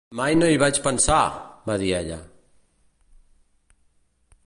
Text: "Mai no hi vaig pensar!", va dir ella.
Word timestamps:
"Mai 0.19 0.33
no 0.37 0.47
hi 0.53 0.59
vaig 0.61 0.79
pensar!", 0.87 1.19
va 1.69 1.75
dir 1.83 1.91
ella. 1.99 2.19